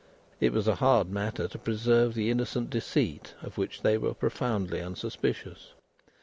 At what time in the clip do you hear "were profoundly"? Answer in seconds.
3.99-4.81